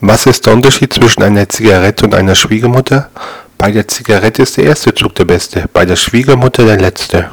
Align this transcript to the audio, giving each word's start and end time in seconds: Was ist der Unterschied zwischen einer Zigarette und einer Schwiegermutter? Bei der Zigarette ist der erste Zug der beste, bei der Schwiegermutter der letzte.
Was 0.00 0.26
ist 0.26 0.44
der 0.44 0.52
Unterschied 0.52 0.92
zwischen 0.92 1.22
einer 1.22 1.48
Zigarette 1.48 2.04
und 2.04 2.14
einer 2.14 2.34
Schwiegermutter? 2.34 3.08
Bei 3.56 3.70
der 3.70 3.88
Zigarette 3.88 4.42
ist 4.42 4.58
der 4.58 4.64
erste 4.64 4.94
Zug 4.94 5.14
der 5.14 5.24
beste, 5.24 5.64
bei 5.72 5.86
der 5.86 5.96
Schwiegermutter 5.96 6.66
der 6.66 6.78
letzte. 6.78 7.30